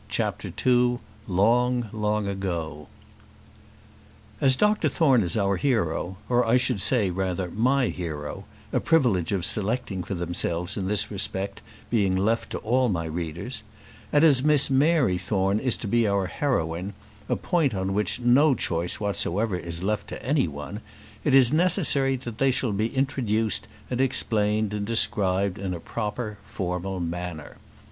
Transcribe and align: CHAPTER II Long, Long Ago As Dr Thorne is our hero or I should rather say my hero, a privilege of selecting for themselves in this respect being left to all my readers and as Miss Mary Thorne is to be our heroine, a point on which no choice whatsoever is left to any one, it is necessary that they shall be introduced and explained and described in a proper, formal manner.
CHAPTER 0.09 0.51
II 0.65 0.97
Long, 1.27 1.87
Long 1.93 2.27
Ago 2.27 2.87
As 4.41 4.55
Dr 4.55 4.89
Thorne 4.89 5.21
is 5.21 5.37
our 5.37 5.57
hero 5.57 6.17
or 6.27 6.43
I 6.43 6.57
should 6.57 6.81
rather 7.15 7.47
say 7.49 7.55
my 7.55 7.89
hero, 7.89 8.45
a 8.73 8.79
privilege 8.79 9.31
of 9.31 9.45
selecting 9.45 10.03
for 10.03 10.15
themselves 10.15 10.75
in 10.75 10.87
this 10.87 11.11
respect 11.11 11.61
being 11.91 12.15
left 12.17 12.49
to 12.49 12.57
all 12.57 12.89
my 12.89 13.05
readers 13.05 13.61
and 14.11 14.23
as 14.23 14.41
Miss 14.43 14.71
Mary 14.71 15.19
Thorne 15.19 15.59
is 15.59 15.77
to 15.77 15.87
be 15.87 16.07
our 16.07 16.25
heroine, 16.25 16.95
a 17.29 17.35
point 17.35 17.75
on 17.75 17.93
which 17.93 18.19
no 18.19 18.55
choice 18.55 18.99
whatsoever 18.99 19.55
is 19.55 19.83
left 19.83 20.07
to 20.07 20.25
any 20.25 20.47
one, 20.47 20.81
it 21.23 21.35
is 21.35 21.53
necessary 21.53 22.15
that 22.15 22.39
they 22.39 22.49
shall 22.49 22.73
be 22.73 22.87
introduced 22.87 23.67
and 23.91 24.01
explained 24.01 24.73
and 24.73 24.87
described 24.87 25.59
in 25.59 25.75
a 25.75 25.79
proper, 25.79 26.39
formal 26.43 26.99
manner. 26.99 27.57